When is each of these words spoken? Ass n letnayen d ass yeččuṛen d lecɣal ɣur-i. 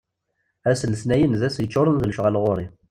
Ass 0.69 0.81
n 0.83 0.89
letnayen 0.91 1.37
d 1.39 1.41
ass 1.47 1.57
yeččuṛen 1.61 1.95
d 1.99 2.03
lecɣal 2.05 2.35
ɣur-i. 2.41 2.67